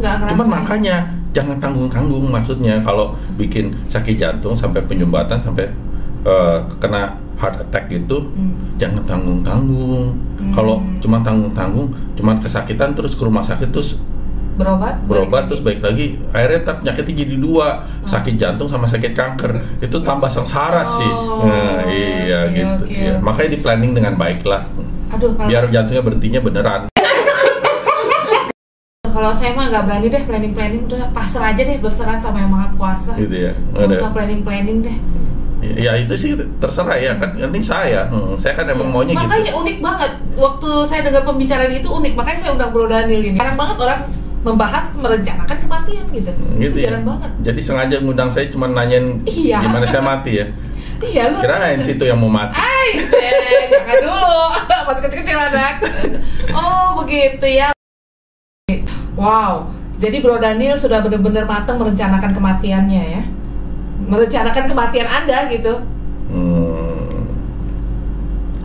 [0.00, 0.30] Oh, nggak ngerasa.
[0.32, 0.96] Cuman makanya
[1.30, 5.68] jangan tanggung-tanggung maksudnya kalau bikin sakit jantung sampai penyumbatan sampai
[6.22, 8.56] eh, kena heart attack gitu Hmm.
[8.74, 10.16] jangan tanggung-tanggung.
[10.36, 10.50] Hmm.
[10.50, 14.00] Kalau cuma tanggung-tanggung, cuman kesakitan terus ke rumah sakit terus
[14.52, 14.92] berobat.
[15.04, 17.66] berobat terus baik lagi akhirnya ntar penyakitnya jadi dua
[18.04, 23.12] sakit jantung sama sakit kanker itu tambah sengsara sih Oh, nah, iya oke, gitu Iya.
[23.16, 23.24] oke.
[23.24, 24.68] makanya di planning dengan baik lah
[25.10, 26.80] Aduh, kalau biar jantungnya berhentinya beneran
[29.20, 32.48] kalau saya mah nggak berani deh planning planning udah pasrah aja deh berserah sama yang
[32.48, 33.12] maha kuasa.
[33.20, 34.96] gitu ya Nggak usah planning planning deh.
[35.60, 39.20] Ya itu sih terserah ya kan ini saya, hmm, saya kan emang maunya gitu.
[39.20, 43.36] Makanya unik banget waktu saya dengar pembicaraan itu unik, makanya saya undang Bro Daniel ini.
[43.36, 44.00] Jarang banget orang
[44.40, 46.32] membahas merencanakan kematian gitu.
[46.32, 46.84] gitu itu ya.
[46.88, 47.30] jarang banget.
[47.44, 49.60] Jadi sengaja ngundang saya cuma nanyain Iya.
[49.60, 50.46] gimana saya mati ya.
[51.12, 51.36] Iya lu.
[51.44, 52.56] Kirain situ yang mau mati.
[52.56, 53.04] Ay,
[53.68, 54.40] jangan dulu.
[54.88, 55.74] Masih kecil-kecil anak.
[56.50, 57.70] Oh, begitu ya.
[59.16, 59.70] Wow.
[60.00, 63.22] Jadi Bro Daniel sudah benar-benar matang merencanakan kematiannya ya.
[64.08, 65.74] Merencanakan kematian Anda gitu.
[66.32, 67.36] Hmm.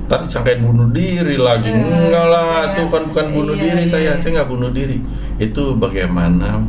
[0.05, 1.67] Tadi sangkain bunuh diri lagi.
[1.67, 2.77] Eh, Enggak lah, iya.
[2.77, 4.12] itu kan bukan bunuh Iya, diri iya, saya.
[4.15, 4.21] iya.
[4.21, 4.97] Saya nggak bunuh diri.
[5.36, 6.62] Itu bagaimana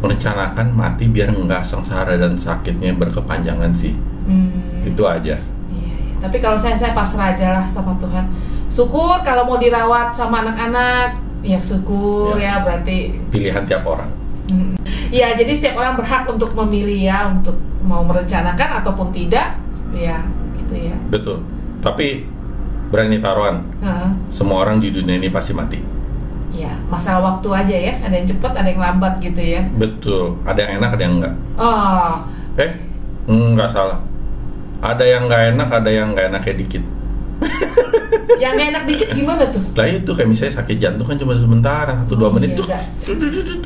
[0.00, 3.94] merencanakan mati biar nggak sengsara dan sakitnya berkepanjangan sih.
[4.24, 4.82] Hmm.
[4.82, 5.36] Itu aja.
[5.68, 6.16] Iya, iya.
[6.22, 8.24] Tapi kalau saya saya pasrah aja lah sama Tuhan.
[8.72, 12.58] Syukur kalau mau dirawat sama anak-anak, ya syukur Ya.
[12.58, 13.18] ya berarti.
[13.30, 14.10] Pilihan tiap orang.
[14.48, 14.74] Hmm.
[15.12, 19.58] Ya jadi setiap orang berhak untuk memilih ya untuk mau merencanakan ataupun tidak,
[19.92, 20.22] ya
[20.56, 20.96] gitu ya.
[21.10, 21.42] Betul.
[21.82, 22.24] Tapi
[22.88, 24.10] berani taruhan, Heeh.
[24.30, 25.78] semua orang di dunia ini pasti mati.
[26.52, 27.94] Ya masalah waktu aja ya.
[28.04, 29.62] Ada yang cepat, ada yang lambat gitu ya.
[29.76, 30.36] Betul.
[30.44, 31.34] Ada yang enak, ada yang enggak.
[31.56, 32.12] Oh,
[32.60, 32.70] Eh,
[33.26, 33.98] nggak salah.
[34.84, 36.82] Ada yang nggak enak, ada yang nggak enaknya dikit.
[38.42, 39.62] yang gak enak dikit gimana tuh?
[39.72, 42.66] Lah itu kayak misalnya sakit jantung kan cuma sebentar, satu dua Oh, menit iya, tuh,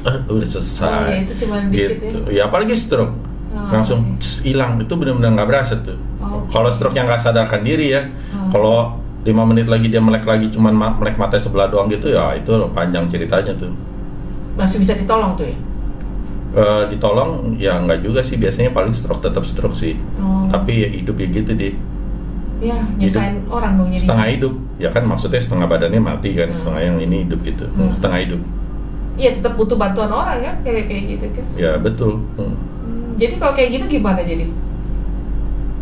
[0.05, 0.85] ah, udah selesai.
[0.85, 2.19] Oh, iya, itu cuma dikit gitu.
[2.29, 2.43] ya.
[2.45, 3.15] apalagi stroke,
[3.49, 4.77] Oh, langsung hilang.
[4.77, 5.97] Itu benar-benar nggak berasa tuh.
[6.19, 6.53] Oh, oke.
[6.53, 8.53] Kalau stroke yang nggak sadarkan diri ya, Oh.
[8.53, 8.77] kalau
[9.23, 12.47] lima menit lagi dia melek lagi cuman ma- melek mata sebelah doang gitu ya itu
[12.71, 13.73] panjang ceritanya tuh.
[14.55, 15.57] Masih bisa ditolong tuh ya?
[16.55, 19.97] Eh, ditolong ya nggak juga sih biasanya paling stroke tetap stroke sih.
[20.17, 20.47] Oh.
[20.47, 21.75] Tapi ya hidup ya gitu deh.
[22.57, 24.01] Ya, nyusahin orang dong jadi.
[24.01, 26.57] setengah hidup ya kan maksudnya setengah badannya mati kan Hmm.
[26.57, 27.93] setengah yang ini hidup gitu Hmm.
[27.93, 28.43] setengah hidup
[29.17, 31.45] Iya, tetap butuh bantuan orang kan kayak kayak gitu kan.
[31.57, 32.53] ya betul Hmm.
[32.83, 34.45] Hmm, Jadi kalau kayak gitu gimana jadi?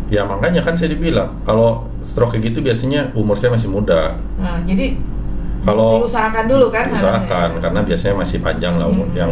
[0.05, 4.61] ya makanya kan saya dibilang kalau stroke kayak gitu biasanya umur saya masih muda Nah,
[4.61, 4.95] jadi
[5.65, 6.85] Kalau- diusahakan dulu kan?
[6.87, 9.17] usahakan karena biasanya masih panjang lah umur Hmm.
[9.17, 9.31] yang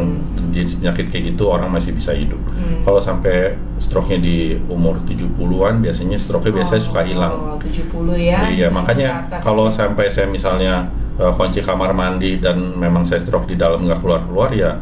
[0.49, 2.81] jenis penyakit kayak gitu orang masih bisa hidup Hmm.
[2.81, 8.45] kalau sampai stroke-nya di umur 70-an biasanya stroke-nya biasanya suka hilang Oh, 70 ya.
[8.45, 13.53] Iya, makanya kalau sampai saya misalnya uh, kunci kamar mandi dan memang saya stroke di
[13.53, 14.81] dalam nggak keluar-keluar ya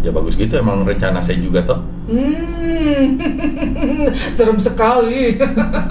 [0.00, 1.76] ya bagus gitu emang rencana saya juga toh.
[2.10, 3.22] Hmm,
[4.34, 5.38] serem sekali.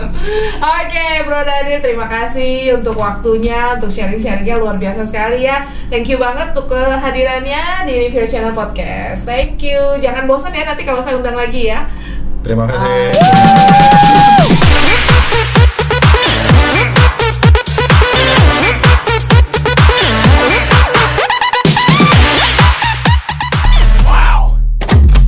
[0.83, 5.71] Oke, Bro Daniel, terima kasih untuk waktunya, untuk sharing-sharingnya luar biasa sekali ya.
[5.87, 9.23] Thank you banget untuk kehadirannya di Review Channel Podcast.
[9.23, 9.79] Thank you.
[10.03, 11.87] Jangan bosan ya nanti kalau saya undang lagi ya.
[12.43, 13.15] Terima kasih.
[13.15, 14.28] Bye.